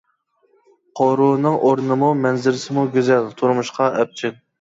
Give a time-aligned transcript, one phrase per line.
[0.99, 4.35] قورۇنىڭ ئورنىمۇ، مەنزىرىسىمۇ گۈزەل، تۇرمۇشقا ئەپچىل.